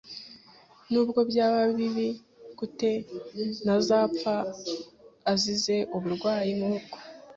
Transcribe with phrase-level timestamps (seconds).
[0.91, 2.09] Nubwo byaba bibi
[2.59, 2.89] gute,
[3.63, 4.35] ntazapfa
[5.31, 6.97] azize uburwayi nk'ubwo.